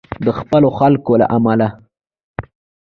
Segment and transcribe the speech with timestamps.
[0.25, 1.67] د خپلو خلکو له امله.